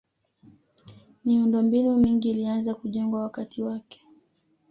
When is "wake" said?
3.63-4.01